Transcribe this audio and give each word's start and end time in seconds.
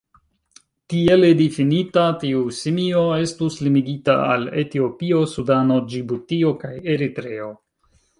Tiele 0.91 1.27
difinita, 1.41 2.05
tiu 2.23 2.39
simio 2.59 3.03
estus 3.25 3.57
limigita 3.67 4.15
al 4.37 4.47
Etiopio, 4.63 5.21
Sudano, 5.35 5.77
Ĝibutio 5.93 6.55
kaj 6.65 6.73
Eritreo. 6.95 7.51